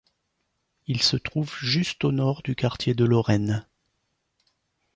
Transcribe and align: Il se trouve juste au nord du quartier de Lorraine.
Il 0.87 1.03
se 1.03 1.15
trouve 1.15 1.55
juste 1.59 2.05
au 2.05 2.11
nord 2.11 2.41
du 2.41 2.55
quartier 2.55 2.95
de 2.95 3.05
Lorraine. 3.05 3.67